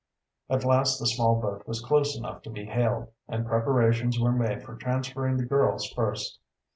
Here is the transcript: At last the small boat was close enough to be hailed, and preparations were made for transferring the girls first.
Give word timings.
At 0.49 0.65
last 0.65 0.97
the 0.97 1.05
small 1.05 1.39
boat 1.39 1.67
was 1.67 1.79
close 1.79 2.17
enough 2.17 2.41
to 2.41 2.49
be 2.49 2.65
hailed, 2.65 3.09
and 3.27 3.45
preparations 3.45 4.19
were 4.19 4.31
made 4.31 4.63
for 4.63 4.75
transferring 4.75 5.37
the 5.37 5.45
girls 5.45 5.87
first. 5.91 6.39